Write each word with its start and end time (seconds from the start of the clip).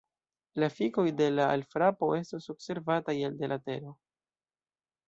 La 0.61 0.69
efikoj 0.71 1.05
de 1.19 1.27
la 1.35 1.45
alfrapo 1.57 2.09
estos 2.23 2.49
observataj 2.57 3.17
elde 3.31 3.53
la 3.55 3.61
Tero. 3.69 3.97